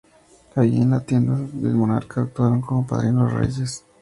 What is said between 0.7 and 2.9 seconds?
en la tienda del monarca, actuaron como